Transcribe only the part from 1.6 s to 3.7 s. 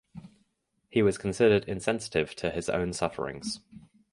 insensitive to his own sufferings.